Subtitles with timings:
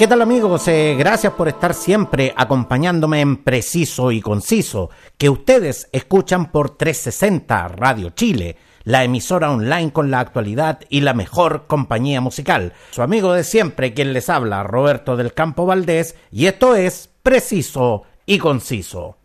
[0.00, 0.64] ¿Qué tal amigos?
[0.66, 8.08] Gracias por estar siempre acompañándome en Preciso y Conciso, que ustedes escuchan por 360 Radio
[8.08, 12.72] Chile, la emisora online con la actualidad y la mejor compañía musical.
[12.92, 18.04] Su amigo de siempre, quien les habla, Roberto del Campo Valdés, y esto es Preciso
[18.24, 19.18] y Conciso.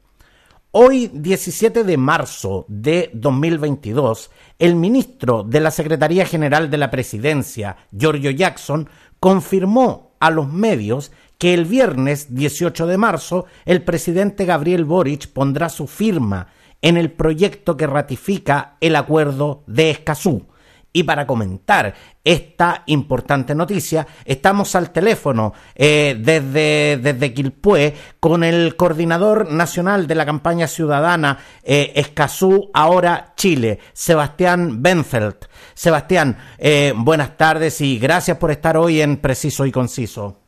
[0.72, 4.30] Hoy, 17 de marzo de 2022,
[4.60, 8.90] el ministro de la Secretaría General de la Presidencia, Giorgio Jackson,
[9.22, 15.70] confirmó a los medios que el viernes 18 de marzo el presidente Gabriel Boric pondrá
[15.70, 16.48] su firma
[16.82, 20.48] en el proyecto que ratifica el acuerdo de Escazú.
[20.96, 21.94] Y para comentar
[22.24, 30.16] esta importante noticia, estamos al teléfono eh, desde, desde Quilpué con el coordinador nacional de
[30.16, 35.36] la campaña ciudadana eh, Escazú, ahora Chile, Sebastián Benfeld.
[35.74, 40.40] Sebastián, eh, buenas tardes y gracias por estar hoy en Preciso y Conciso.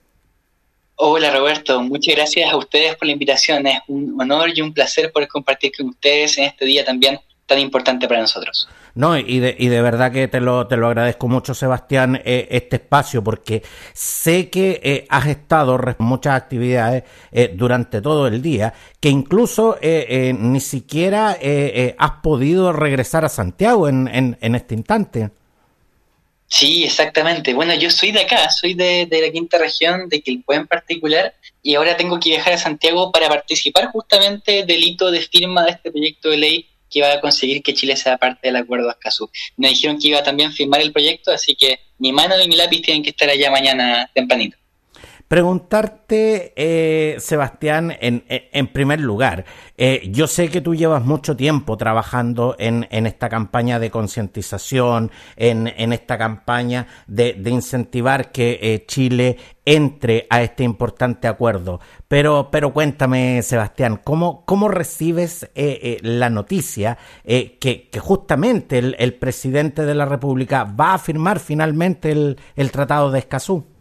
[0.95, 3.67] Hola Roberto, muchas gracias a ustedes por la invitación.
[3.67, 7.59] Es un honor y un placer poder compartir con ustedes en este día también tan
[7.59, 8.69] importante para nosotros.
[8.93, 12.47] No, y de, y de verdad que te lo, te lo agradezco mucho, Sebastián, eh,
[12.51, 18.41] este espacio, porque sé que eh, has estado en muchas actividades eh, durante todo el
[18.41, 21.37] día, que incluso ni siquiera
[21.97, 25.29] has podido regresar a Santiago en, en, en este instante.
[26.47, 27.53] Sí, exactamente.
[27.53, 31.33] Bueno, yo soy de acá, soy de, de la quinta región, de Quilpué en particular,
[31.61, 35.71] y ahora tengo que viajar a Santiago para participar justamente del hito de firma de
[35.71, 38.91] este proyecto de ley que iba a conseguir que Chile sea parte del acuerdo de
[38.91, 39.29] Escazú.
[39.55, 42.55] Me dijeron que iba también a firmar el proyecto, así que mi mano y mi
[42.55, 44.57] lápiz tienen que estar allá mañana tempranito.
[45.27, 49.43] Preguntarte, eh, Sebastián, en, en, primer lugar,
[49.75, 55.11] eh, yo sé que tú llevas mucho tiempo trabajando en, en esta campaña de concientización,
[55.35, 61.81] en, en, esta campaña de, de incentivar que eh, Chile entre a este importante acuerdo.
[62.07, 68.95] Pero, pero cuéntame, Sebastián, ¿cómo, cómo recibes eh, eh, la noticia que, que, justamente el,
[68.97, 73.76] el, presidente de la República va a firmar finalmente el, el Tratado de Escazú?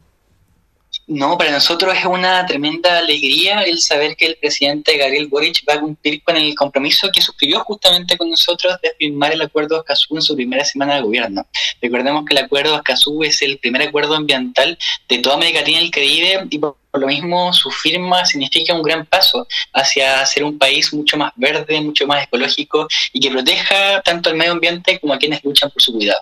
[1.09, 5.75] No, para nosotros es una tremenda alegría el saber que el presidente Gabriel Boric va
[5.75, 9.83] a cumplir con el compromiso que suscribió justamente con nosotros de firmar el acuerdo de
[9.83, 11.47] Escazú en su primera semana de gobierno.
[11.81, 14.77] Recordemos que el acuerdo de Escazú es el primer acuerdo ambiental
[15.09, 18.83] de toda América Latina y el Caribe y por lo mismo su firma significa un
[18.83, 24.03] gran paso hacia ser un país mucho más verde, mucho más ecológico y que proteja
[24.03, 26.21] tanto al medio ambiente como a quienes luchan por su cuidado.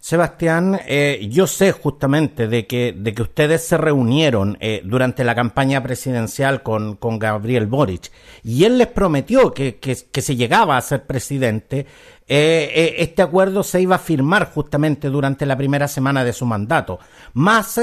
[0.00, 5.34] Sebastián, eh, yo sé justamente de que, de que ustedes se reunieron eh, durante la
[5.34, 8.10] campaña presidencial con, con, Gabriel Boric
[8.42, 11.86] y él les prometió que, que, se llegaba a ser presidente.
[12.26, 16.98] Eh, este acuerdo se iba a firmar justamente durante la primera semana de su mandato.
[17.34, 17.78] Más,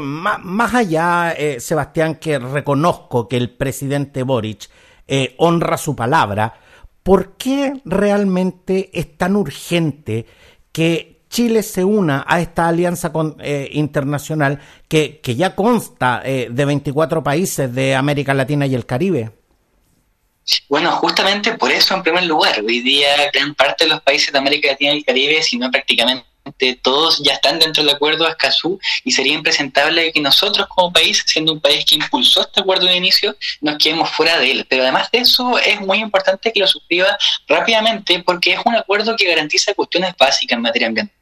[0.00, 4.68] más, más, allá, Sebastián, que reconozco que el presidente Boric
[5.36, 6.52] honra su palabra,
[7.04, 10.26] ¿por qué realmente es tan urgente
[10.72, 16.48] que Chile se una a esta alianza con, eh, internacional que, que, ya consta eh,
[16.50, 19.30] de 24 países de América Latina y el Caribe?
[20.68, 24.38] Bueno, justamente por eso, en primer lugar, hoy día gran parte de los países de
[24.38, 26.24] América Latina y el Caribe, si no prácticamente
[26.82, 31.22] todos ya están dentro del acuerdo de Escazú y sería impresentable que nosotros como país,
[31.26, 34.66] siendo un país que impulsó este acuerdo de inicio, nos quedemos fuera de él.
[34.68, 39.16] Pero además de eso es muy importante que lo suscriba rápidamente porque es un acuerdo
[39.16, 41.19] que garantiza cuestiones básicas en materia ambiental.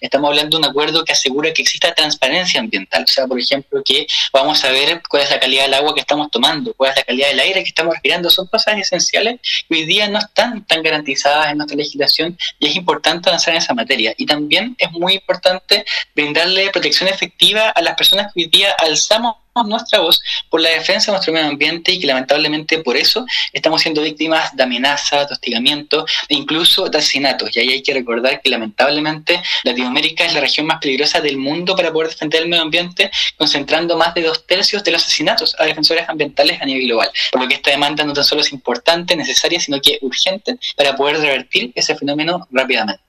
[0.00, 3.82] Estamos hablando de un acuerdo que asegura que exista transparencia ambiental, o sea, por ejemplo,
[3.84, 6.96] que vamos a ver cuál es la calidad del agua que estamos tomando, cuál es
[6.96, 10.64] la calidad del aire que estamos respirando, son cosas esenciales que hoy día no están
[10.64, 14.14] tan garantizadas en nuestra legislación y es importante avanzar en esa materia.
[14.16, 15.84] Y también es muy importante
[16.14, 21.06] brindarle protección efectiva a las personas que hoy día alzamos nuestra voz por la defensa
[21.06, 25.34] de nuestro medio ambiente y que lamentablemente por eso estamos siendo víctimas de amenazas, de
[25.34, 27.56] hostigamiento e incluso de asesinatos.
[27.56, 31.74] Y ahí hay que recordar que lamentablemente Latinoamérica es la región más peligrosa del mundo
[31.76, 35.64] para poder defender el medio ambiente, concentrando más de dos tercios de los asesinatos a
[35.64, 37.10] defensores ambientales a nivel global.
[37.32, 40.94] Por lo que esta demanda no tan solo es importante, necesaria, sino que urgente para
[40.96, 43.07] poder revertir ese fenómeno rápidamente.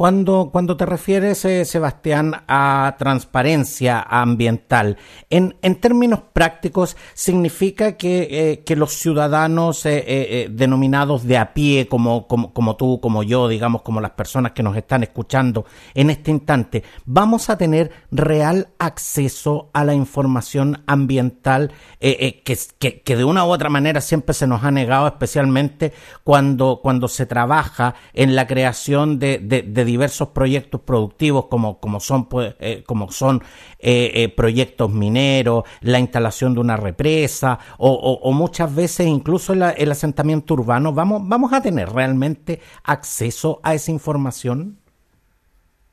[0.00, 4.96] Cuando, cuando te refieres, eh, Sebastián, a transparencia ambiental,
[5.28, 11.86] en, en términos prácticos, significa que, eh, que los ciudadanos eh, denominados de a pie,
[11.86, 16.08] como, como, como tú, como yo, digamos, como las personas que nos están escuchando en
[16.08, 22.42] este instante, vamos a tener real acceso a la información ambiental que,
[22.78, 25.92] que, que, de una u otra manera siempre se nos ha negado, especialmente
[26.24, 32.00] cuando, cuando se trabaja en la creación de, de, de diversos proyectos productivos como, como
[32.00, 33.42] son, pues, eh, como son
[33.78, 39.90] eh, eh, proyectos mineros, la instalación de una represa o, muchas veces incluso el, el
[39.90, 44.78] asentamiento urbano, ¿vamos, ¿vamos a tener realmente acceso a esa información?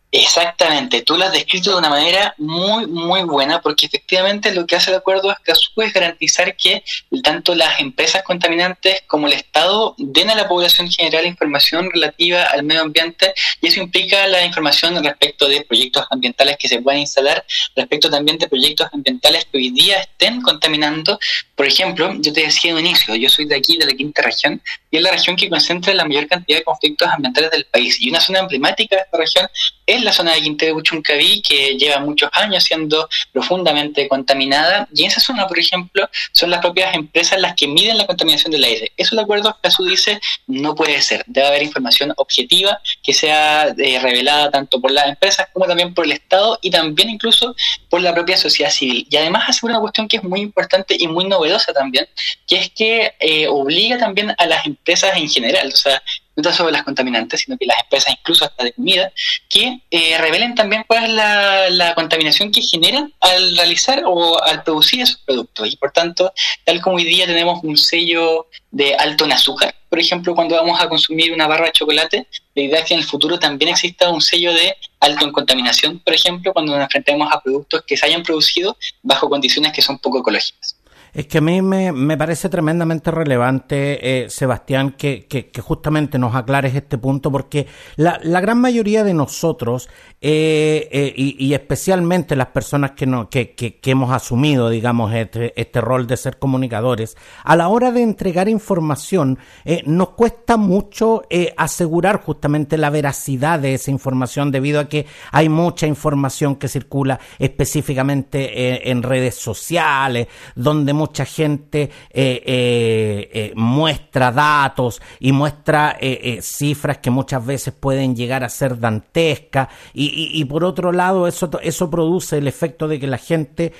[0.10, 4.78] Exactamente, tú lo has descrito de una manera muy, muy buena, porque efectivamente lo que
[4.78, 6.82] hace el acuerdo Escazú es garantizar que
[7.22, 12.64] tanto las empresas contaminantes como el Estado den a la población general información relativa al
[12.64, 17.46] medio ambiente, y eso implica la información respecto de proyectos ambientales que se puedan instalar,
[17.76, 21.20] respecto también de proyectos ambientales que hoy día estén contaminando.
[21.54, 24.62] Por ejemplo, yo te decía en inicio, yo soy de aquí, de la quinta región,
[24.90, 28.10] y es la región que concentra la mayor cantidad de conflictos ambientales del país, y
[28.10, 29.50] una zona emblemática de esta región
[29.88, 35.08] es la zona de Quintero Uchuncaví, que lleva muchos años siendo profundamente contaminada, y en
[35.08, 38.92] esa zona, por ejemplo, son las propias empresas las que miden la contaminación del aire.
[38.98, 44.00] Eso el acuerdo Casu dice no puede ser, debe haber información objetiva que sea eh,
[44.00, 47.56] revelada tanto por las empresas como también por el Estado y también incluso
[47.90, 49.08] por la propia sociedad civil.
[49.10, 52.08] Y además hace una cuestión que es muy importante y muy novedosa también,
[52.46, 56.02] que es que eh, obliga también a las empresas en general, o sea,
[56.38, 59.12] no tan solo las contaminantes, sino que las empresas, incluso hasta de comida,
[59.50, 65.02] que eh, revelen también cuál es la, contaminación que generan al realizar o al producir
[65.02, 65.74] esos productos.
[65.74, 66.32] Y por tanto,
[66.64, 70.80] tal como hoy día tenemos un sello de alto en azúcar, por ejemplo, cuando vamos
[70.82, 74.10] a consumir una barra de chocolate, la idea es que en el futuro también exista
[74.10, 78.06] un sello de alto en contaminación, por ejemplo, cuando nos enfrentemos a productos que se
[78.06, 80.77] hayan producido bajo condiciones que son poco ecológicas.
[81.18, 86.36] Es que a mí me, me parece tremendamente relevante, eh, Sebastián, que, que, justamente nos
[86.36, 87.66] aclares este punto, porque
[87.96, 89.90] la, la gran mayoría de nosotros,
[90.22, 95.60] eh, eh, y, y, especialmente las personas que, no, que, que, hemos asumido, digamos, este,
[95.60, 99.40] este, rol de ser comunicadores, a la hora de entregar información,
[99.86, 101.24] nos cuesta mucho
[101.58, 107.20] asegurar justamente la veracidad de esa información, debido a que hay mucha información que circula
[107.40, 115.98] específicamente en redes sociales, donde mucha gente eh, eh, eh, muestra datos y muestra
[116.42, 119.70] cifras que muchas veces pueden llegar a ser dantescas.
[119.94, 123.72] Y, por otro lado eso, eso produce el efecto de que la gente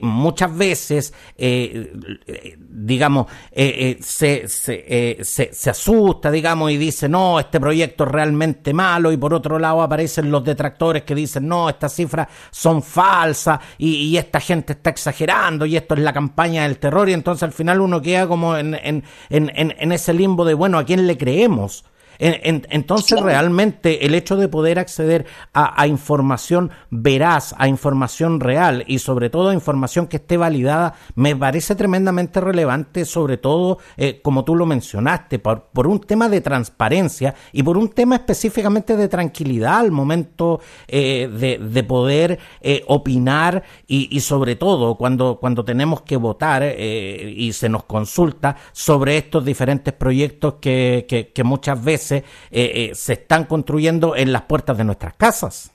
[0.00, 8.10] muchas veces digamos se, se, se, se asusta digamos y dice no este proyecto es
[8.10, 12.82] realmente malo y por otro lado aparecen los detractores que dicen no estas cifras son
[12.82, 17.12] falsas y, y esta gente está exagerando y esto es la campaña el terror y
[17.12, 20.84] entonces al final uno queda como en, en, en, en ese limbo de, bueno, ¿a
[20.84, 21.84] quién le creemos?
[22.20, 25.24] Entonces realmente el hecho de poder acceder
[25.54, 31.34] a, información veraz, a información real y sobre todo a información que esté validada, me
[31.34, 36.42] parece tremendamente relevante, sobre todo, eh, como tú lo mencionaste, por, por, un tema de
[36.42, 42.84] transparencia y por un tema específicamente de tranquilidad al momento eh, de, de, poder eh,
[42.86, 49.16] opinar y, y, sobre todo cuando, cuando tenemos que votar y se nos consulta sobre
[49.16, 54.42] estos diferentes proyectos que, que, que muchas veces eh, eh, se están construyendo en las
[54.42, 55.72] puertas de nuestras casas.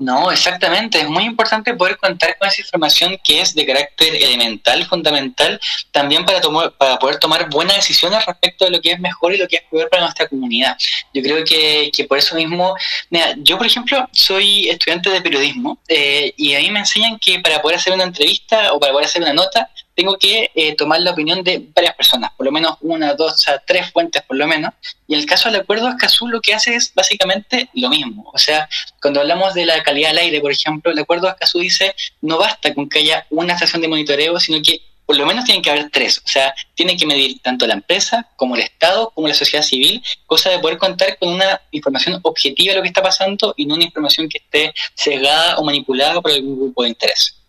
[0.00, 0.98] No, exactamente.
[0.98, 5.60] Es muy importante poder contar con esa información que es de carácter elemental, fundamental,
[5.92, 6.40] también para,
[6.78, 9.62] para poder tomar buenas decisiones respecto de lo que es mejor y lo que es
[9.70, 10.74] peor para nuestra comunidad.
[11.12, 12.74] Yo creo que, que por eso mismo,
[13.10, 17.60] mira, yo por ejemplo soy estudiante de periodismo eh, y a me enseñan que para
[17.60, 19.68] poder hacer una entrevista o para poder hacer una nota,
[20.00, 23.52] tengo que eh, tomar la opinión de varias personas, por lo menos una, dos, o
[23.66, 24.72] tres fuentes por lo menos.
[25.06, 28.30] Y en el caso del acuerdo Escazú lo que hace es básicamente lo mismo.
[28.32, 28.66] O sea,
[29.02, 32.72] cuando hablamos de la calidad del aire, por ejemplo, el acuerdo Escazú dice no basta
[32.74, 35.90] con que haya una estación de monitoreo, sino que por lo menos tienen que haber
[35.90, 36.16] tres.
[36.24, 40.02] O sea, tiene que medir tanto la empresa como el Estado como la sociedad civil,
[40.24, 43.74] cosa de poder contar con una información objetiva de lo que está pasando y no
[43.74, 47.39] una información que esté sesgada o manipulada por algún grupo de interés.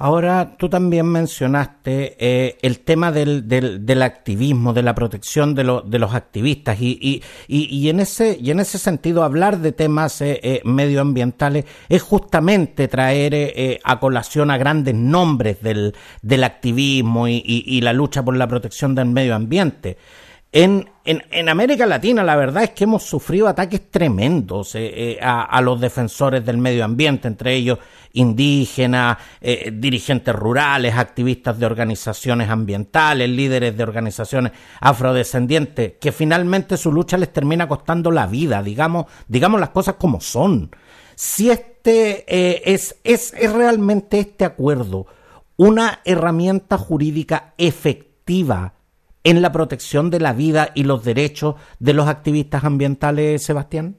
[0.00, 5.64] Ahora, tú también mencionaste eh, el tema del, del, del, activismo, de la protección de,
[5.64, 9.72] lo, de los activistas y, y, y, en ese, y en ese sentido hablar de
[9.72, 17.26] temas eh, eh, medioambientales es justamente traer a colación a grandes nombres del, del activismo
[17.26, 19.96] y, y, la lucha por la protección del medio ambiente.
[20.50, 25.60] En, en, América Latina la verdad es que hemos sufrido ataques tremendos eh, eh, a,
[25.60, 27.78] los defensores del medio ambiente, entre ellos
[28.14, 36.92] indígenas, eh, dirigentes rurales, activistas de organizaciones ambientales, líderes de organizaciones afrodescendientes, que finalmente su
[36.92, 40.70] lucha les termina costando la vida, digamos, digamos las cosas como son.
[41.14, 45.06] Si este es, es, es realmente este acuerdo
[45.56, 48.77] una herramienta jurídica efectiva
[49.24, 53.96] en la protección de la vida y los derechos de los activistas ambientales, Sebastián?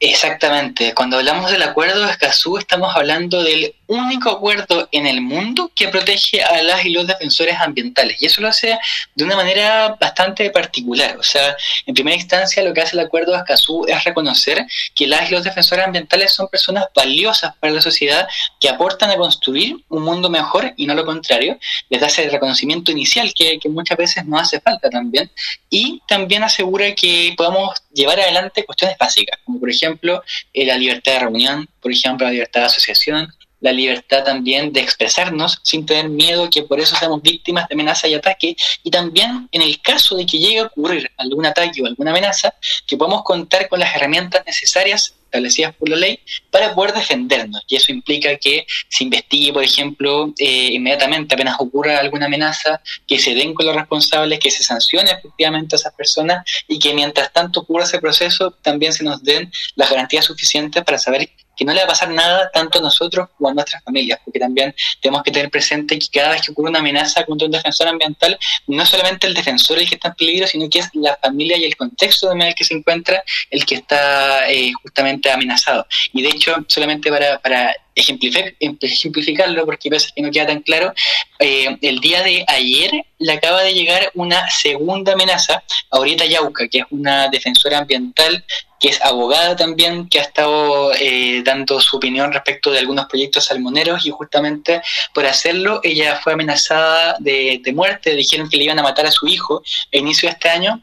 [0.00, 0.92] Exactamente.
[0.94, 5.88] Cuando hablamos del acuerdo de Escazú, estamos hablando del único acuerdo en el mundo que
[5.88, 8.20] protege a las y los defensores ambientales.
[8.20, 8.78] Y eso lo hace
[9.14, 11.16] de una manera bastante particular.
[11.18, 15.06] O sea, en primera instancia, lo que hace el acuerdo de Escazú es reconocer que
[15.06, 18.26] las y los defensores ambientales son personas valiosas para la sociedad
[18.60, 21.58] que aportan a construir un mundo mejor y no lo contrario.
[21.90, 25.30] Les da ese reconocimiento inicial que, que muchas veces no hace falta también.
[25.70, 30.22] Y también asegura que podamos llevar adelante cuestiones básicas, como por ejemplo
[30.52, 33.32] eh, la libertad de reunión, por ejemplo la libertad de asociación,
[33.64, 38.06] la libertad también de expresarnos sin tener miedo que por eso seamos víctimas de amenaza
[38.06, 41.86] y ataque, y también en el caso de que llegue a ocurrir algún ataque o
[41.86, 42.52] alguna amenaza,
[42.86, 47.64] que podamos contar con las herramientas necesarias establecidas por la ley para poder defendernos.
[47.66, 53.18] Y eso implica que se investigue, por ejemplo, eh, inmediatamente apenas ocurra alguna amenaza, que
[53.18, 57.32] se den con los responsables, que se sancione efectivamente a esas personas y que mientras
[57.32, 61.72] tanto ocurra ese proceso también se nos den las garantías suficientes para saber que no
[61.72, 65.22] le va a pasar nada tanto a nosotros como a nuestras familias, porque también tenemos
[65.22, 68.86] que tener presente que cada vez que ocurre una amenaza contra un defensor ambiental, no
[68.86, 71.76] solamente el defensor el que está en peligro, sino que es la familia y el
[71.76, 75.86] contexto en el que se encuentra el que está eh, justamente amenazado.
[76.12, 80.92] Y de hecho, solamente para, para ejemplificarlo, porque a veces que no queda tan claro,
[81.38, 86.68] eh, el día de ayer le acaba de llegar una segunda amenaza a Orieta Yauca,
[86.68, 88.44] que es una defensora ambiental,
[88.80, 93.46] que es abogada también, que ha estado eh, dando su opinión respecto de algunos proyectos
[93.46, 94.82] salmoneros y justamente
[95.14, 99.10] por hacerlo ella fue amenazada de, de muerte, dijeron que le iban a matar a
[99.10, 100.82] su hijo a inicio de este año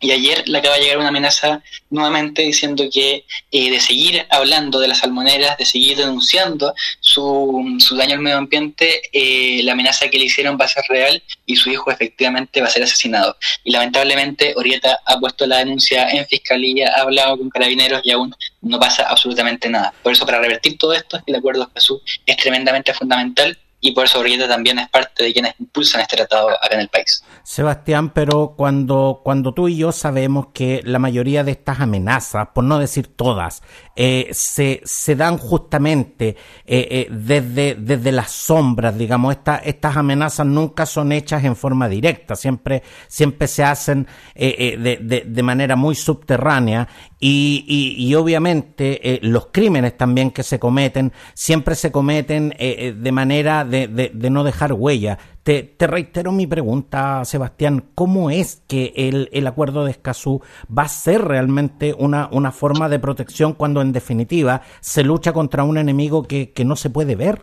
[0.00, 4.78] y ayer le acaba de llegar una amenaza nuevamente diciendo que eh, de seguir hablando
[4.78, 10.08] de las salmoneras, de seguir denunciando su, su daño al medio ambiente, eh, la amenaza
[10.08, 13.36] que le hicieron va a ser real y su hijo efectivamente va a ser asesinado.
[13.64, 18.34] Y lamentablemente Orieta ha puesto la denuncia en fiscalía, ha hablado con carabineros y aún
[18.62, 19.92] no pasa absolutamente nada.
[20.02, 24.06] Por eso para revertir todo esto, el acuerdo de Jesús es tremendamente fundamental y por
[24.06, 27.22] eso Orieta también es parte de quienes impulsan este tratado acá en el país.
[27.44, 32.64] Sebastián, pero cuando, cuando tú y yo sabemos que la mayoría de estas amenazas, por
[32.64, 33.62] no decir todas,
[34.00, 40.46] eh, se, se dan justamente eh, eh, desde, desde las sombras, digamos, Esta, estas amenazas
[40.46, 44.06] nunca son hechas en forma directa, siempre, siempre se hacen
[44.36, 46.86] de, de, manera muy subterránea
[47.18, 53.86] y, y obviamente los crímenes también que se cometen siempre se cometen de manera de,
[53.86, 55.18] de, no dejar huella.
[55.42, 60.42] Te, te, reitero mi pregunta, Sebastián, ¿cómo es que el, el acuerdo de Escazú
[60.76, 65.64] va a ser realmente una, una, forma de protección cuando en definitiva se lucha contra
[65.64, 67.40] un enemigo que, que no se puede ver?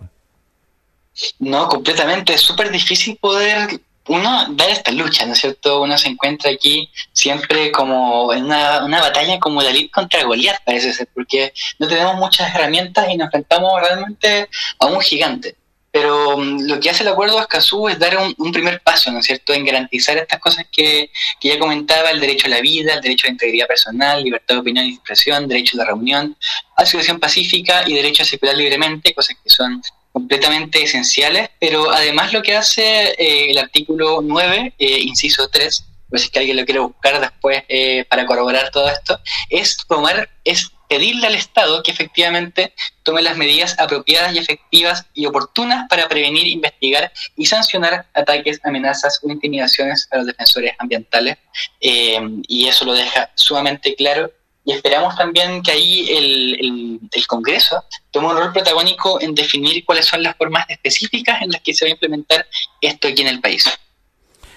[1.39, 2.33] No, completamente.
[2.33, 5.81] Es súper difícil poder uno dar esta lucha, ¿no es cierto?
[5.81, 10.93] Uno se encuentra aquí siempre como en una, una batalla como David contra Goliat, parece
[10.93, 15.55] ser, porque no tenemos muchas herramientas y nos enfrentamos realmente a un gigante.
[15.95, 19.19] Pero mm, lo que hace el acuerdo de Escazú es dar un, primer paso, ¿no
[19.19, 21.09] es cierto?, en garantizar estas cosas que,
[21.39, 24.55] que, ya comentaba, el derecho a la vida, el derecho a la integridad personal, libertad
[24.55, 26.35] de opinión y expresión, derecho a la reunión,
[26.75, 32.43] asociación pacífica y derecho a circular libremente, cosas que son completamente esenciales, pero además lo
[32.43, 36.65] que hace eh, el artículo 9, eh, inciso 3, pues si es que alguien lo
[36.65, 39.17] quiere buscar después eh, para corroborar todo esto,
[39.49, 42.73] es tomar, es pedirle al Estado que efectivamente
[43.03, 49.19] tome las medidas apropiadas y efectivas y oportunas para prevenir, investigar y sancionar ataques, amenazas
[49.23, 51.37] o intimidaciones a los defensores ambientales.
[51.79, 54.31] Eh, y eso lo deja sumamente claro.
[54.67, 60.05] Y esperamos también que ahí el, el, Congreso tome un rol protagónico en definir cuáles
[60.05, 62.47] son las formas específicas en las que se va a implementar
[62.81, 63.65] esto aquí en el país.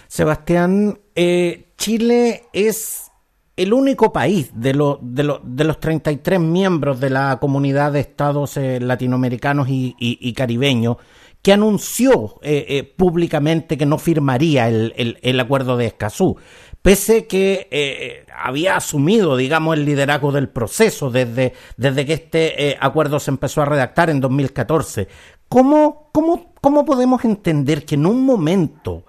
[0.07, 3.08] Sebastián, eh, Chile es
[3.59, 4.73] el único país de,
[5.03, 10.99] de, de, los 33 miembros de la comunidad de estados eh, latinoamericanos y, caribeños
[11.43, 16.37] que anunció eh, eh, públicamente que no firmaría el, acuerdo de Escazú,
[16.83, 23.33] pese que había asumido, digamos, el liderazgo del proceso desde, desde que este acuerdo se
[23.33, 25.09] empezó a redactar en 2014.
[25.49, 29.05] ¿Cómo, cómo, ¿Cómo podemos entender que en un momento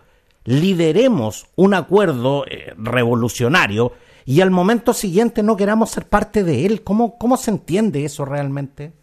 [0.46, 2.46] lideremos un acuerdo
[2.78, 3.94] revolucionario
[4.30, 6.84] y al momento siguiente no queramos ser parte de él.
[6.84, 8.94] ¿Cómo, cómo se entiende eso realmente?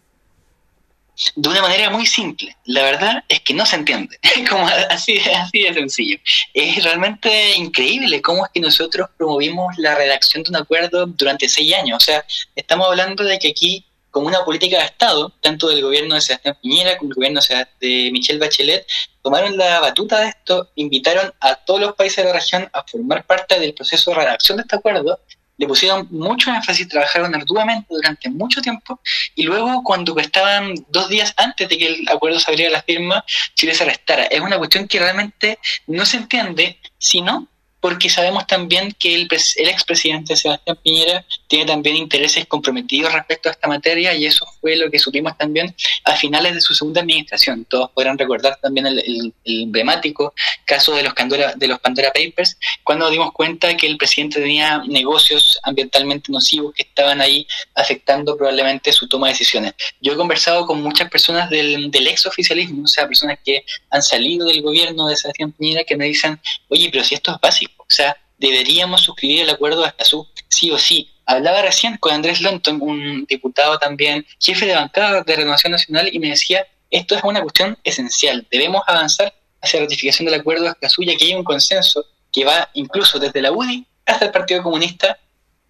[1.35, 2.55] de una manera muy simple.
[2.65, 4.17] La verdad es que no se entiende,
[4.49, 6.17] como así, así de sencillo.
[6.53, 11.73] Es realmente increíble cómo es que nosotros promovimos la redacción de un acuerdo durante seis
[11.73, 11.97] años.
[11.97, 12.23] O sea,
[12.55, 13.83] estamos hablando de que aquí,
[14.17, 17.39] como una política de Estado, tanto del gobierno de Sebastián Piñera como del gobierno
[17.79, 18.87] de Michelle Bachelet,
[19.21, 23.27] tomaron la batuta de esto, invitaron a todos los países de la región a formar
[23.27, 25.19] parte del proceso de redacción de este acuerdo
[25.57, 28.99] le pusieron mucho énfasis, trabajaron arduamente durante mucho tiempo
[29.35, 33.25] y luego cuando estaban dos días antes de que el acuerdo se abriera la firma,
[33.55, 34.23] Chile se arrestara.
[34.25, 37.47] Es una cuestión que realmente no se entiende, sino
[37.79, 43.53] porque sabemos también que el, el expresidente Sebastián Piñera tiene también intereses comprometidos respecto a
[43.53, 45.73] esta materia y eso fue lo que supimos también
[46.03, 47.65] a finales de su segunda administración.
[47.65, 50.33] Todos podrán recordar también el, emblemático
[50.65, 54.83] caso de los, Pandora, de los Pandora Papers, cuando dimos cuenta que el presidente tenía
[54.87, 59.73] negocios ambientalmente nocivos que estaban ahí afectando probablemente su toma de decisiones.
[60.01, 64.03] Yo he conversado con muchas personas del, del ex oficialismo, o sea, personas que han
[64.03, 66.39] salido del gobierno de Sebastián Piñera que me dicen,
[66.69, 70.71] oye, pero si esto es básico, o sea, deberíamos suscribir el acuerdo de Escazú, sí
[70.71, 71.09] o sí.
[71.25, 76.19] Hablaba recién con Andrés Lonton, un diputado también, jefe de bancada de Renovación Nacional, y
[76.19, 81.17] me decía, esto es una cuestión esencial, debemos avanzar hacia la ratificación del acuerdo de
[81.17, 85.19] que hay un consenso que va incluso desde la UDI hasta el Partido Comunista,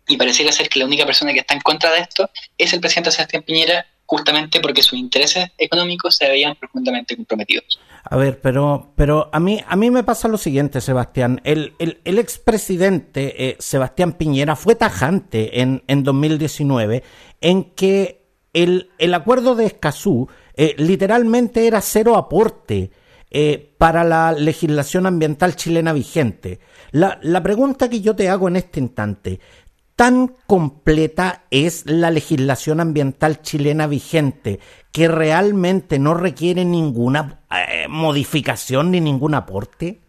[0.08, 2.80] y pareciera ser que la única persona que está en contra de esto es el
[2.80, 7.80] presidente Sebastián Piñera, justamente porque sus intereses económicos se veían profundamente comprometidos.
[8.04, 11.42] A ver, pero, pero a mí, a mí me pasa lo siguiente, Sebastián.
[11.44, 17.04] El, el, expresidente eh, Sebastián Piñera fue tajante en, en 2019
[17.42, 18.24] en que
[18.54, 22.92] el, el acuerdo de Escazú eh, literalmente era cero aporte
[23.30, 26.62] eh, para la legislación ambiental chilena vigente.
[26.92, 29.42] La, la pregunta que yo te hago en este instante,
[29.98, 34.60] tan completa es la legislación ambiental chilena vigente
[34.92, 40.07] que realmente no requiere ninguna eh, modificación ni ningún aporte?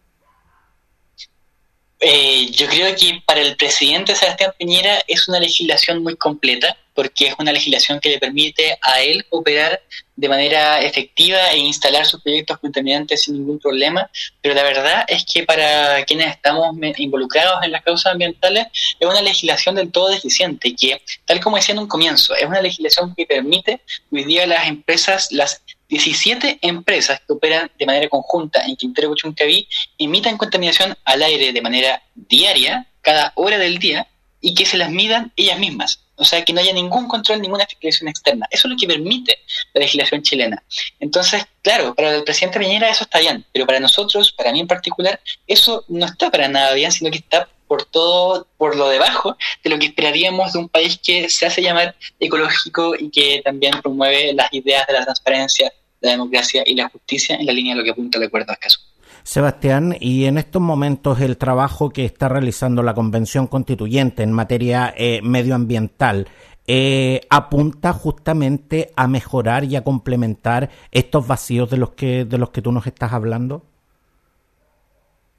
[2.00, 7.28] Eh, yo creo que para el presidente Sebastián Piñera es una legislación muy completa porque
[7.28, 9.80] es una legislación que le permite a él operar
[10.16, 14.10] de manera efectiva e instalar sus proyectos contaminantes sin ningún problema,
[14.42, 18.66] pero la verdad es que para quienes estamos involucrados en las causas ambientales
[18.98, 22.60] es una legislación del todo deficiente, que tal como decía en un comienzo, es una
[22.60, 28.62] legislación que permite hoy día las empresas, las 17 empresas que operan de manera conjunta
[28.64, 34.06] en Quintero Cuchuncaví emitan contaminación al aire de manera diaria, cada hora del día,
[34.40, 36.00] y que se las midan ellas mismas.
[36.16, 38.46] O sea, que no haya ningún control, ninguna fiscalización externa.
[38.50, 39.38] Eso es lo que permite
[39.72, 40.62] la legislación chilena.
[40.98, 44.66] Entonces, claro, para el presidente Piñera eso está bien, pero para nosotros, para mí en
[44.66, 49.36] particular, eso no está para nada bien, sino que está por todo, por lo debajo
[49.62, 53.74] de lo que esperaríamos de un país que se hace llamar ecológico y que también
[53.82, 57.80] promueve las ideas de la transparencia, la democracia y la justicia en la línea de
[57.80, 58.80] lo que apunta el acuerdo de Escazú.
[59.22, 64.94] Sebastián, y en estos momentos el trabajo que está realizando la Convención Constituyente en materia
[64.96, 66.28] eh, medioambiental
[66.66, 72.50] eh, apunta justamente a mejorar y a complementar estos vacíos de los que de los
[72.50, 73.64] que tú nos estás hablando.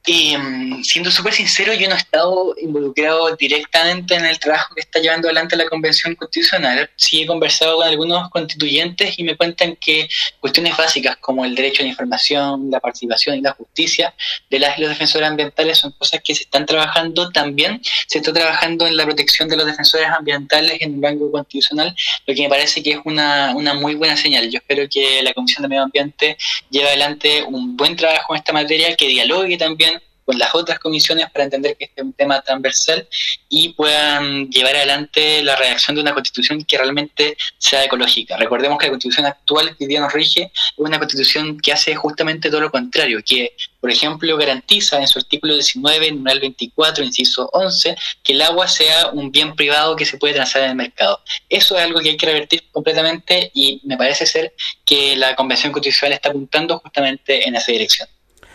[0.08, 5.00] Mm, siendo súper sincero, yo no he estado involucrado directamente en el trabajo que está
[5.00, 6.90] llevando adelante la Convención Constitucional.
[6.96, 10.10] Sí he conversado con algunos constituyentes y me cuentan que
[10.40, 14.16] cuestiones básicas como el derecho a la información, la participación y la justicia
[14.50, 17.30] de las y los defensores ambientales son cosas que se están trabajando.
[17.32, 21.96] También se está trabajando en la protección de los defensores ambientales en el rango constitucional,
[22.26, 24.50] lo que me parece que es una, una muy buena señal.
[24.50, 26.38] Yo espero que la Comisión de Medio Ambiente
[26.72, 29.99] lleve adelante un buen trabajo en esta materia, que dialogue también
[30.30, 33.08] con las otras comisiones para entender que este es un tema transversal
[33.50, 38.38] y puedan llevar adelante la redacción de una constitución que realmente sea ecológica.
[38.38, 41.96] Recordemos que la constitución actual que hoy día nos rige es una constitución que hace
[41.96, 47.50] justamente todo lo contrario, que por ejemplo garantiza en su artículo 19, numeral 24, inciso
[47.52, 51.24] 11, que el agua sea un bien privado que se puede transar en el mercado.
[51.50, 54.54] Eso es algo que hay que revertir completamente y me parece ser
[54.86, 58.08] que la Convención Constitucional está apuntando justamente en esa dirección.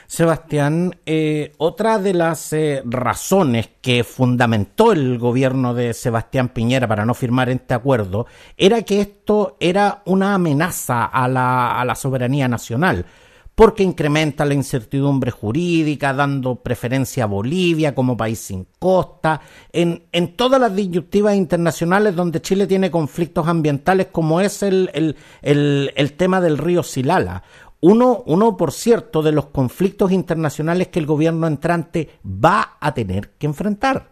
[0.06, 7.04] Sebastián, eh, otra de las eh, razones que fundamentó el gobierno de Sebastián Piñera para
[7.04, 12.48] no firmar este acuerdo era que esto era una amenaza a la, a la soberanía
[12.48, 13.06] nacional,
[13.54, 19.40] porque incrementa la incertidumbre jurídica, dando preferencia a Bolivia como país sin costa,
[19.72, 25.16] en, en todas las disyuntivas internacionales donde Chile tiene conflictos ambientales como es el, el,
[25.42, 27.44] el, el tema del río Silala
[27.86, 33.32] uno, uno, por cierto, de los conflictos internacionales que el gobierno entrante va a tener
[33.32, 34.10] que enfrentar.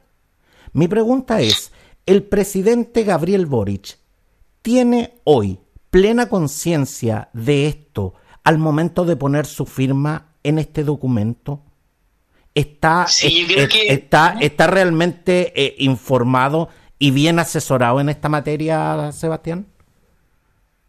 [0.75, 1.73] Mi pregunta es,
[2.05, 3.97] ¿el presidente Gabriel Boric
[4.61, 5.59] tiene hoy
[5.89, 8.13] plena conciencia de esto
[8.45, 11.63] al momento de poner su firma en este documento?
[12.55, 13.07] ¿Está,
[13.89, 19.72] está, está realmente eh, informado y bien asesorado en esta materia, Sebastián?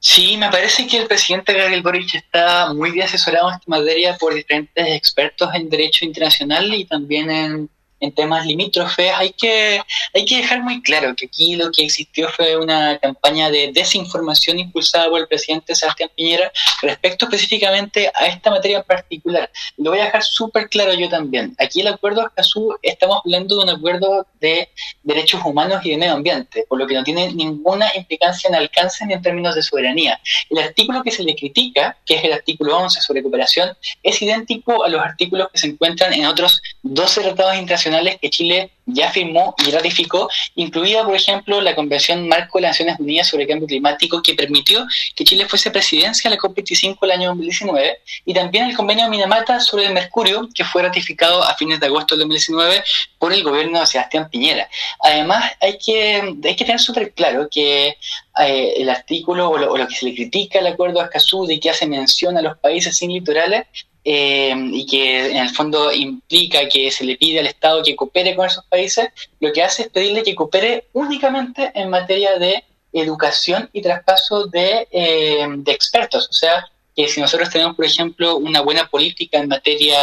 [0.06, 4.18] Sí, me parece que el presidente Gabriel Boric está muy bien asesorado en esta materia
[4.18, 7.70] por diferentes expertos en derecho internacional y también en
[8.04, 9.82] en temas limítrofes, hay que,
[10.14, 14.60] hay que dejar muy claro que aquí lo que existió fue una campaña de desinformación
[14.60, 19.50] impulsada por el presidente Sebastián Piñera respecto específicamente a esta materia en particular.
[19.78, 21.56] Lo voy a dejar súper claro yo también.
[21.60, 24.68] Aquí el acuerdo Escazú estamos hablando de un acuerdo de
[25.04, 29.06] derechos humanos y de medio ambiente, por lo que no tiene ninguna implicancia en alcance
[29.06, 30.20] ni en términos de soberanía.
[30.50, 34.84] El artículo que se le critica, que es el artículo 11 sobre cooperación, es idéntico
[34.84, 39.56] a los artículos que se encuentran en otros 12 tratados internacionales que Chile ya firmó
[39.66, 43.68] y ratificó, incluida, por ejemplo, la Convención Marco de las Naciones Unidas sobre el Cambio
[43.68, 48.66] Climático, que permitió que Chile fuese presidencia de la COP25 el año 2019, y también
[48.66, 52.28] el Convenio de Minamata sobre el Mercurio, que fue ratificado a fines de agosto del
[52.28, 52.84] 2019
[53.18, 54.68] por el gobierno de Sebastián Piñera.
[55.00, 57.98] Además, hay que, tener súper claro que
[58.40, 61.46] eh, el artículo o lo, o lo, que se le critica al acuerdo de Escazú
[61.46, 63.66] de que hace mención a los países sin litorales
[64.06, 68.36] eh, y que en el fondo implica que se le pide al Estado que coopere
[68.36, 73.70] con esos países, lo que hace es pedirle que coopere únicamente en materia de educación
[73.74, 76.28] y traspaso de, eh, de expertos.
[76.30, 79.98] O sea, que si nosotros tenemos, por ejemplo, una buena política en materia,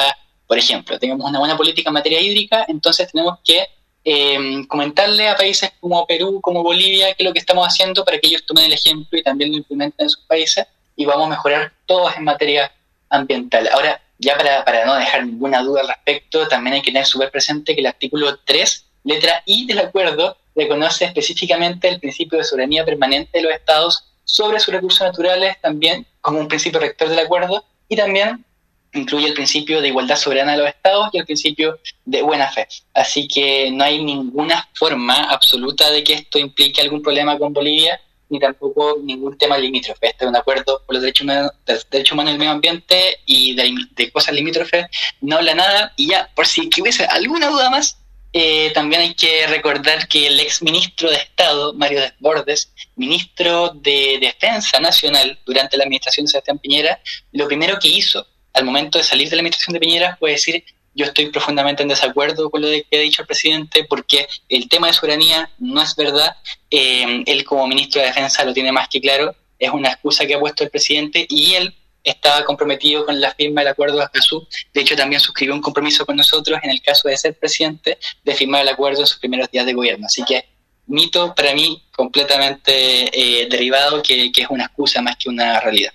[0.47, 3.67] por ejemplo, tenemos una buena política en materia hídrica, entonces tenemos que
[4.05, 8.19] eh, comentarle a países como Perú, como Bolivia, qué es lo que estamos haciendo para
[8.19, 11.31] que ellos tomen el ejemplo y también lo implementen en sus países y vamos a
[11.31, 12.73] mejorar todas en materia
[13.11, 13.69] ambiental.
[13.73, 17.31] Ahora, ya para, para no dejar ninguna duda al respecto, también hay que tener súper
[17.31, 22.85] presente que el artículo 3, letra I del acuerdo, reconoce específicamente el principio de soberanía
[22.85, 27.65] permanente de los estados sobre sus recursos naturales, también como un principio rector del acuerdo,
[27.89, 28.45] y también
[28.93, 32.67] incluye el principio de igualdad soberana de los estados y el principio de buena fe.
[32.95, 38.01] Así que no hay ninguna forma absoluta de que esto implique algún problema con Bolivia
[38.31, 40.07] ni tampoco ningún tema limítrofe.
[40.07, 41.53] Este es un acuerdo por los derechos humanos,
[41.91, 44.87] derechos humanos del medio ambiente y de, cosas limítrofes,
[45.21, 45.93] no habla nada.
[45.97, 47.99] Y ya, por si hubiese alguna duda más,
[48.33, 54.19] eh, también hay que recordar que el ex ministro de Estado, Mario Desbordes, ministro de
[54.21, 57.01] Defensa Nacional durante la administración de Sebastián Piñera,
[57.33, 60.65] lo primero que hizo al momento de salir de la administración de Piñera fue decir
[60.95, 64.89] yo estoy profundamente en desacuerdo con lo que ha dicho el presidente porque el tema
[64.89, 66.37] de soberanía no es verdad.
[66.71, 69.35] Eh, él como ministro de Defensa lo tiene más que claro.
[69.59, 73.61] Es una excusa que ha puesto el presidente y él estaba comprometido con la firma
[73.61, 74.47] del acuerdo de Escazú.
[74.73, 78.35] De hecho, también suscribió un compromiso con nosotros en el caso de ser presidente de
[78.35, 80.07] firmar el acuerdo en sus primeros días de gobierno.
[80.07, 80.47] Así que
[80.87, 85.93] mito para mí completamente eh, derivado que, que es una excusa más que una realidad.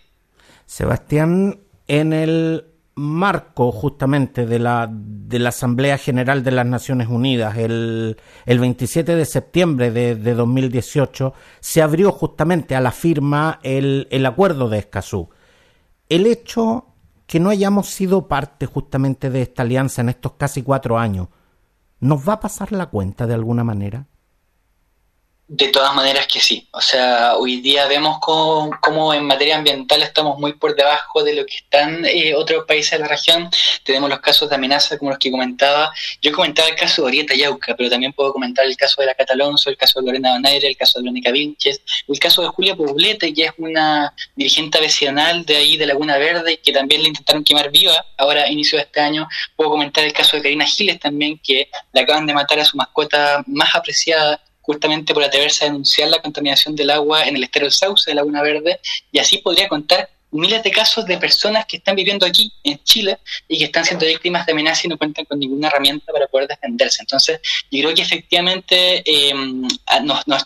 [0.65, 7.58] Sebastián, en el marco justamente de la, de la Asamblea General de las Naciones Unidas,
[7.58, 14.08] el, el 27 de septiembre de, de, 2018, se abrió justamente a la firma el,
[14.12, 15.29] el acuerdo de Escazú.
[16.08, 16.86] El hecho
[17.27, 21.27] que no hayamos sido parte justamente de esta alianza en estos casi cuatro años,
[21.99, 24.08] ¿nos va a pasar la cuenta de alguna manera?
[25.47, 26.67] De todas maneras que sí.
[26.71, 31.45] O sea, hoy día vemos cómo, en materia ambiental estamos muy por debajo de lo
[31.45, 33.51] que están eh, otros países de la región.
[33.84, 35.93] Tenemos los casos de amenaza como los que comentaba.
[36.19, 39.13] Yo comentaba el caso de Orieta Yauca, pero también puedo comentar el caso de la
[39.13, 42.75] Catalonso, el caso de Lorena Donaire, el caso de Lónica Vinches, el caso de Julia
[42.75, 47.43] Poblete, que es una dirigente vecinal de ahí de Laguna Verde, que también le intentaron
[47.43, 49.27] quemar viva ahora a inicio de este año.
[49.55, 52.77] Puedo comentar el caso de Karina Giles también, que le acaban de matar a su
[52.77, 57.65] mascota más apreciada justamente por atreverse a denunciar la contaminación del agua en el estero
[57.65, 58.80] del Sauce de Laguna Verde,
[59.12, 63.19] y así podría contar miles de casos de personas que están viviendo aquí en Chile
[63.47, 66.47] y que están siendo víctimas de amenaza y no cuentan con ninguna herramienta para poder
[66.47, 67.01] defenderse.
[67.01, 67.39] Entonces,
[67.71, 69.33] yo creo que efectivamente eh,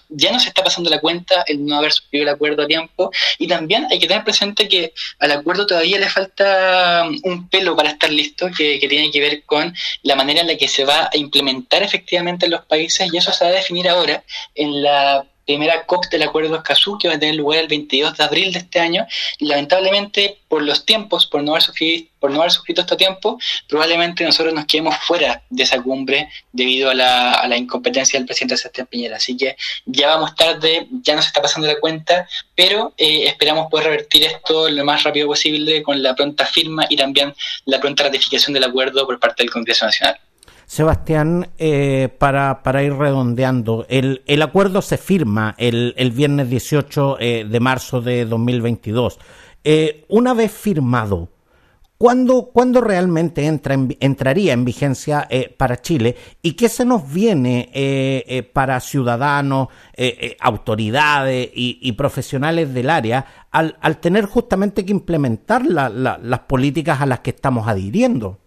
[0.10, 3.48] ya nos está pasando la cuenta el no haber suscrito el acuerdo a tiempo y
[3.48, 8.12] también hay que tener presente que al acuerdo todavía le falta un pelo para estar
[8.12, 11.18] listo, que, que tiene que ver con la manera en la que se va a
[11.18, 14.24] implementar efectivamente en los países y eso se va a definir ahora
[14.56, 18.24] en la primera COP del Acuerdo Escazú, que va a tener lugar el 22 de
[18.24, 19.08] abril de este año.
[19.40, 23.40] Y lamentablemente, por los tiempos, por no haber sufrido, por no haber sufrido este tiempo,
[23.68, 28.28] probablemente nosotros nos quedemos fuera de esa cumbre debido a la, a la incompetencia del
[28.28, 29.16] presidente Sebastián Piñera.
[29.16, 29.56] Así que
[29.88, 34.70] ya vamos tarde, ya nos está pasando la cuenta, pero eh, esperamos poder revertir esto
[34.70, 37.34] lo más rápido posible con la pronta firma y también
[37.66, 40.20] la pronta ratificación del acuerdo por parte del Congreso Nacional.
[40.70, 47.18] Sebastián, eh, para, para, ir redondeando, el, el, acuerdo se firma el, el viernes 18
[47.20, 49.18] eh, de marzo de 2022.
[49.64, 51.30] Eh, una vez firmado,
[51.98, 56.16] ¿cuándo, ¿cuándo realmente entra en, entraría en vigencia eh, para Chile?
[56.44, 59.70] ¿Y qué se nos viene eh, para ciudadanos,
[60.40, 67.02] autoridades y, profesionales del área al, al, tener justamente que implementar la, la, las políticas
[67.02, 68.38] a las que estamos adhiriendo?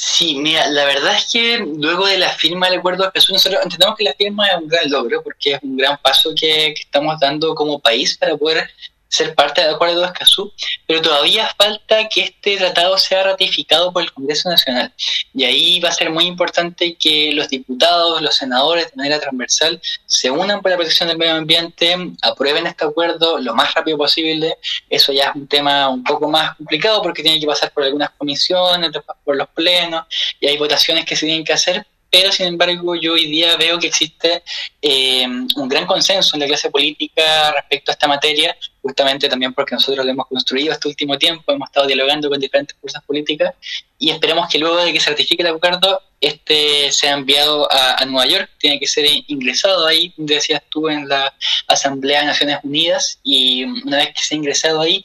[0.00, 3.60] Sí, mira, la verdad es que luego de la firma del acuerdo de Jesús, nosotros
[3.64, 6.82] entendemos que la firma es un gran logro porque es un gran paso que, que
[6.82, 8.70] estamos dando como país para poder
[9.08, 10.52] ser parte del Acuerdo de Escazú,
[10.86, 14.92] pero todavía falta que este tratado sea ratificado por el Congreso Nacional.
[15.34, 19.80] Y ahí va a ser muy importante que los diputados, los senadores, de manera transversal,
[20.06, 24.56] se unan por la protección del medio ambiente, aprueben este acuerdo lo más rápido posible.
[24.88, 28.10] Eso ya es un tema un poco más complicado porque tiene que pasar por algunas
[28.10, 28.90] comisiones,
[29.24, 30.04] por los plenos,
[30.40, 33.78] y hay votaciones que se tienen que hacer, pero sin embargo yo hoy día veo
[33.78, 34.42] que existe
[34.80, 38.56] eh, un gran consenso en la clase política respecto a esta materia,
[38.88, 42.74] justamente también porque nosotros lo hemos construido este último tiempo, hemos estado dialogando con diferentes
[42.80, 43.54] fuerzas políticas
[43.98, 48.04] y esperemos que luego de que se ratifique el acuerdo, este sea enviado a, a
[48.06, 51.34] Nueva York, tiene que ser ingresado ahí, decías tú, en la
[51.66, 55.04] Asamblea de Naciones Unidas y una vez que sea ingresado ahí,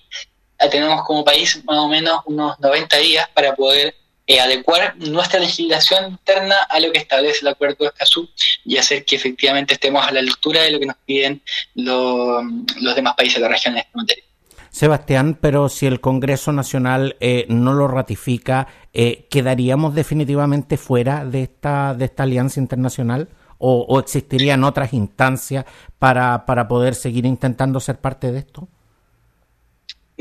[0.70, 6.12] tenemos como país más o menos unos 90 días para poder eh, adecuar nuestra legislación
[6.12, 8.30] interna a lo que establece el Acuerdo de Escazú
[8.64, 11.42] y hacer que efectivamente estemos a la altura de lo que nos piden
[11.76, 12.42] lo,
[12.82, 14.24] los demás países de la región en esta materia.
[14.70, 21.44] Sebastián, pero si el Congreso Nacional eh, no lo ratifica, eh, ¿quedaríamos definitivamente fuera de
[21.44, 23.30] esta, de esta alianza internacional?
[23.60, 25.66] ¿O, o existirían otras instancias
[26.00, 28.68] para, para poder seguir intentando ser parte de esto?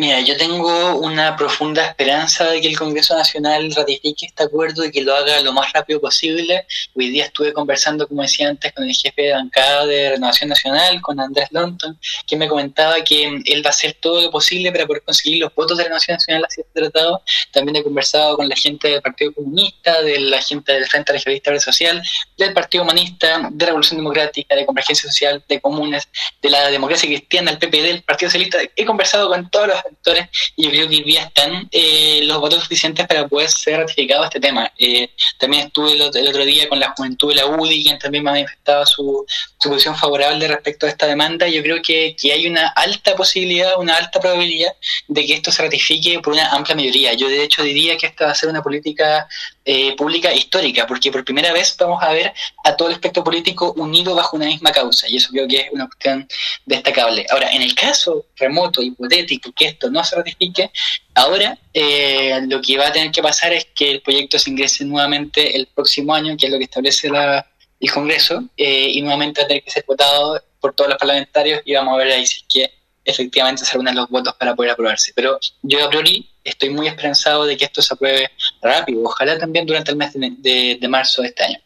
[0.03, 4.91] Mira, yo tengo una profunda esperanza de que el Congreso Nacional ratifique este acuerdo y
[4.91, 6.67] que lo haga lo más rápido posible.
[6.97, 11.01] Hoy día estuve conversando, como decía antes, con el jefe de bancada de Renovación Nacional,
[11.01, 14.89] con Andrés Lonton, que me comentaba que él va a hacer todo lo posible para
[14.89, 17.23] poder conseguir los votos de Renovación Nacional hacia este tratado.
[17.53, 21.61] También he conversado con la gente del Partido Comunista, de la gente del Frente Regionalista
[21.61, 22.03] Social,
[22.37, 26.09] del Partido Humanista, de Revolución Democrática, de Convergencia Social, de Comunes,
[26.43, 28.59] de la Democracia Cristiana, el PPD, el Partido Socialista.
[28.75, 32.39] He conversado con todos los actores y yo creo que hoy día están eh, los
[32.39, 34.71] votos suficientes para poder ser ratificado este tema.
[34.79, 38.85] Eh, también estuve el otro, día con la juventud de la UDI, quien también manifestado
[38.87, 39.25] su,
[39.63, 41.47] su posición favorable respecto a esta demanda.
[41.47, 44.75] Yo creo que, que hay una alta posibilidad, una alta probabilidad
[45.07, 47.13] de que esto se ratifique por una amplia mayoría.
[47.15, 49.29] Yo de hecho diría que esta va a ser una política
[49.65, 52.33] eh, pública histórica, porque por primera vez vamos a ver
[52.65, 55.69] a todo el espectro político unido bajo una misma causa, y eso creo que es
[55.71, 56.27] una cuestión
[56.67, 57.25] destacable.
[57.31, 60.73] Ahora, en el caso remoto, hipotético, que esto no se ratifique,
[61.15, 64.85] ahora eh, lo que va a tener que pasar es que el proyecto se ingrese
[64.85, 67.47] nuevamente el próximo año, que es lo que establece la,
[67.87, 71.61] el Congreso, eh, y nuevamente va a tener que ser votado por todos los parlamentarios,
[71.65, 72.73] y vamos a ver ahí si es que
[73.05, 75.13] efectivamente se reúnen los votos para poder aprobarse.
[75.15, 79.67] Pero yo a priori estoy muy esperanzado de que esto se apruebe rápido, ojalá también
[79.67, 81.59] durante el mes de, de, de marzo de este año.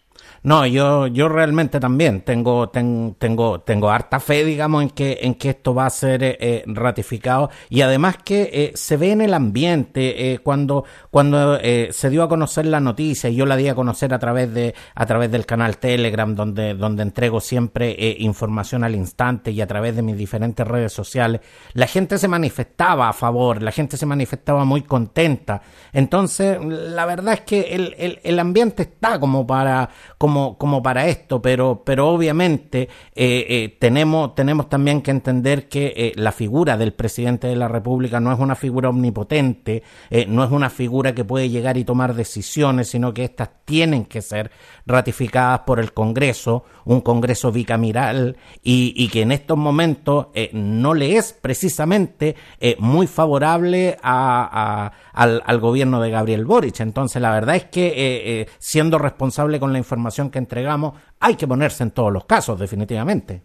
[0.47, 5.35] No, yo, yo realmente también tengo, ten, tengo, tengo harta fe, digamos, en que, en
[5.35, 9.35] que esto va a ser eh, ratificado y además que eh, se ve en el
[9.35, 13.67] ambiente eh, cuando, cuando eh, se dio a conocer la noticia y yo la di
[13.67, 18.17] a conocer a través de, a través del canal Telegram donde, donde entrego siempre eh,
[18.21, 21.41] información al instante y a través de mis diferentes redes sociales,
[21.73, 25.61] la gente se manifestaba a favor, la gente se manifestaba muy contenta.
[25.93, 31.07] Entonces, la verdad es que el, el, el ambiente está como para, como como, para
[31.09, 36.77] esto, pero, pero obviamente eh, eh, tenemos, tenemos también que entender que eh, la figura
[36.77, 39.83] del presidente de la República no es una figura omnipotente,
[40.29, 44.23] no es una figura que puede llegar y tomar decisiones, sino que estas tienen que
[44.23, 44.51] ser
[44.87, 51.33] ratificadas por el Congreso, un Congreso bicameral, y, que en estos momentos no le es
[51.33, 52.37] precisamente
[52.79, 56.81] muy favorable a, al, al, gobierno de Gabriel Boric.
[56.81, 61.83] Entonces, la verdad es que siendo responsable con la información que entregamos, hay que ponerse
[61.83, 63.43] en todos los casos, definitivamente.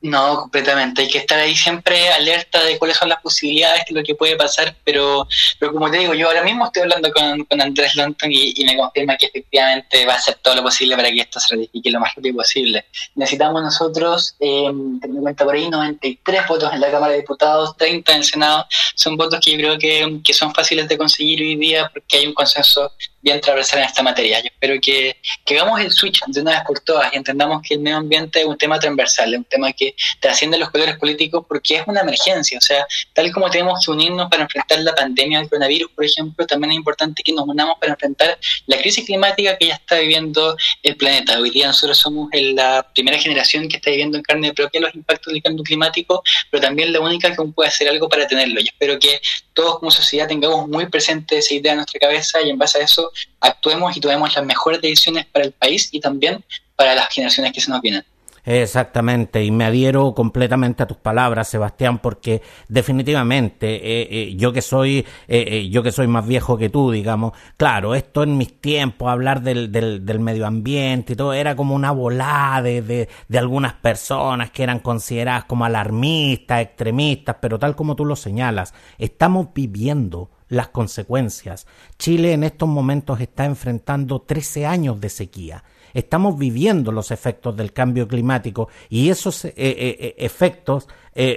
[0.00, 1.02] No, completamente.
[1.02, 4.36] Hay que estar ahí siempre alerta de cuáles son las posibilidades, de lo que puede
[4.36, 5.26] pasar, pero,
[5.58, 8.76] pero como te digo, yo ahora mismo estoy hablando con, con Andrés Lonton y, me
[8.76, 11.98] confirma que efectivamente va a hacer todo lo posible para que esto se ratifique lo
[11.98, 12.84] más rápido posible.
[13.16, 17.76] Necesitamos nosotros, eh, teniendo en cuenta por ahí, 93 votos en la Cámara de Diputados,
[17.76, 18.66] 30 en el Senado.
[18.94, 22.26] Son votos que yo creo que, que son fáciles de conseguir hoy día porque hay
[22.26, 24.40] un consenso bien transversal en esta materia.
[24.40, 27.74] Yo espero que, que hagamos el switch de una vez por todas y entendamos que
[27.74, 31.44] el medio ambiente es un tema transversal, es un tema que trasciende los colores políticos
[31.48, 32.58] porque es una emergencia.
[32.58, 36.46] O sea, tal como tenemos que unirnos para enfrentar la pandemia del coronavirus, por ejemplo,
[36.46, 40.56] también es importante que nos unamos para enfrentar la crisis climática que ya está viviendo
[40.82, 41.38] el planeta.
[41.38, 45.32] Hoy día nosotros somos la primera generación que está viviendo en carne propia los impactos
[45.32, 48.60] del cambio climático, pero también la única que aún puede hacer algo para tenerlo.
[48.60, 49.20] Yo espero que
[49.52, 52.84] todos como sociedad tengamos muy presente esa idea en nuestra cabeza y en base a
[52.84, 53.07] eso
[53.40, 56.44] actuemos y tomemos las mejores decisiones para el país y también
[56.76, 58.04] para las generaciones que se nos vienen.
[58.50, 64.62] Exactamente, y me adhiero completamente a tus palabras, Sebastián, porque definitivamente eh, eh, yo que
[64.62, 69.10] soy eh, yo que soy más viejo que tú, digamos, claro, esto en mis tiempos,
[69.10, 73.74] hablar del, del, medio ambiente y todo, era como una volada de, de, de, algunas
[73.74, 80.30] personas que eran consideradas como alarmistas, extremistas, pero tal como tú lo señalas, estamos viviendo
[80.48, 81.66] las consecuencias.
[81.98, 87.72] Chile en estos momentos está enfrentando 13 años de sequía estamos viviendo los efectos del
[87.72, 90.88] cambio climático y esos eh, eh, eh, efectos,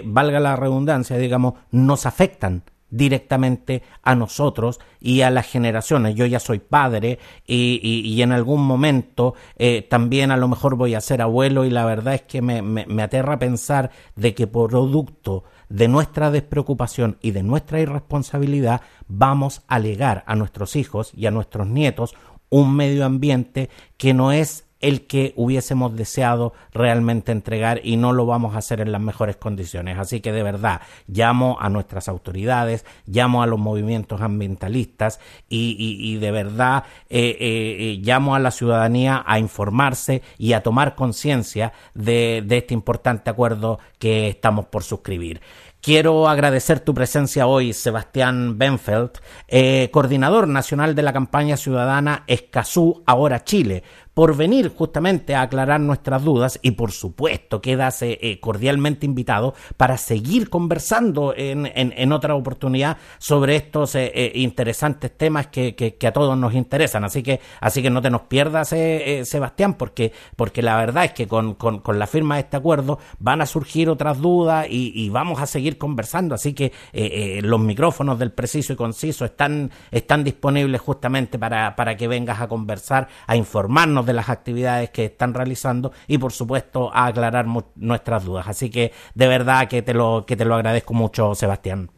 [0.06, 6.14] valga la redundancia, digamos, nos afectan directamente a nosotros y a las generaciones.
[6.14, 9.34] Yo ya soy padre y, en algún momento
[9.90, 13.02] también a lo mejor voy a ser abuelo y la verdad es que me, me
[13.02, 20.24] aterra pensar de que producto de nuestra despreocupación y de nuestra irresponsabilidad vamos a legar
[20.28, 22.14] a nuestros hijos y a nuestros nietos
[22.50, 28.26] un medio ambiente que no es el que hubiésemos deseado realmente entregar y no lo
[28.26, 29.98] vamos a hacer en las mejores condiciones.
[29.98, 36.32] Así que de verdad llamo a nuestras autoridades, llamo a los movimientos ambientalistas y, de
[36.32, 42.44] verdad eh, eh, eh, llamo a la ciudadanía a informarse y a tomar conciencia de
[42.50, 45.42] este importante acuerdo que estamos por suscribir.
[45.82, 49.14] Quiero agradecer tu presencia hoy, Sebastián Benfeld,
[49.90, 56.24] coordinador nacional de la campaña ciudadana Escazú Ahora Chile, por venir justamente a aclarar nuestras
[56.24, 62.98] dudas y por supuesto quedas eh, cordialmente invitado para seguir conversando en, en, otra oportunidad
[63.20, 67.04] sobre estos eh, eh, interesantes temas que, que, a todos nos interesan.
[67.04, 68.70] Así que, así que no te nos pierdas,
[69.24, 73.00] Sebastián, porque, porque la verdad es que con, con, con, la firma de este acuerdo
[73.20, 76.36] van a surgir otras dudas y, y vamos a seguir conversando.
[76.36, 76.74] Así que
[77.44, 82.48] los micrófonos del preciso y conciso están, están disponibles justamente para, para que vengas a
[82.48, 88.26] conversar, a informarnos de las actividades que están realizando y por supuesto a aclarar nuestras
[88.26, 88.48] dudas.
[88.48, 91.90] Así que de verdad que te lo, que te lo agradezco mucho, Sebastián.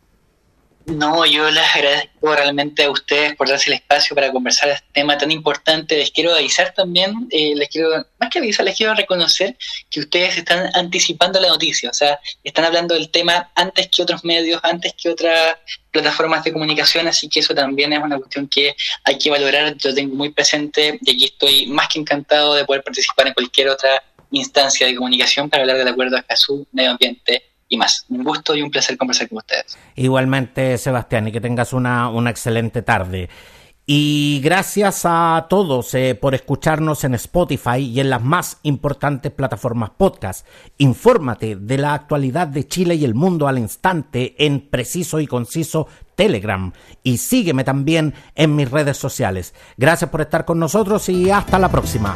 [0.85, 5.17] No, yo les agradezco realmente a ustedes por darse el espacio para conversar este tema
[5.17, 5.97] tan importante.
[5.97, 9.55] Les quiero avisar también, eh, les quiero, más que avisar, les quiero reconocer
[9.89, 14.25] que ustedes están anticipando la noticia, o sea, están hablando del tema antes que otros
[14.25, 15.57] medios, antes que otras
[15.89, 19.77] plataformas de comunicación, así que eso también es una cuestión que hay que valorar.
[19.77, 23.69] Yo tengo muy presente y aquí estoy más que encantado de poder participar en cualquier
[23.69, 28.05] otra instancia de comunicación para hablar del acuerdo Escazú, medio ambiente y más.
[28.09, 29.77] Un gusto y un placer conversar con ustedes.
[29.95, 33.29] Igualmente, Sebastián, y que tengas una, una excelente tarde.
[33.85, 39.89] Y gracias a todos eh, por escucharnos en Spotify y en las más importantes plataformas
[39.89, 40.47] podcast.
[40.77, 45.87] Infórmate de la actualidad de Chile y el mundo al instante en preciso y conciso
[46.15, 49.53] Telegram y sígueme también en mis redes sociales.
[49.75, 52.15] Gracias por estar con nosotros y hasta la próxima